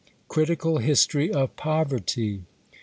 CRITICAL 0.29 0.79
HISTORY 0.79 1.31
OF 1.31 1.55
POVERTY. 1.55 2.41